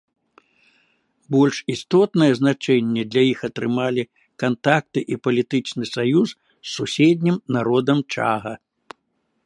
Больш 1.35 1.57
істотнае 1.73 2.29
значэнне 2.39 3.03
для 3.15 3.23
іх 3.33 3.39
атрымалі 3.49 4.03
кантакты 4.45 4.99
і 5.15 5.21
палітычны 5.27 5.83
саюз 5.93 6.29
з 6.35 6.75
суседнім 6.75 7.37
народам 7.59 7.97
чага. 8.17 8.53